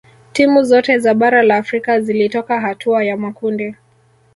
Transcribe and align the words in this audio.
timu 0.31 0.63
zote 0.63 0.99
za 0.99 1.13
bara 1.13 1.41
la 1.43 1.57
afrika 1.57 2.01
zilitoka 2.01 2.59
hatua 2.61 3.03
ya 3.03 3.17
makundi 3.17 3.75